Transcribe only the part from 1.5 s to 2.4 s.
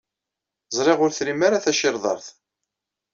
tacirḍart.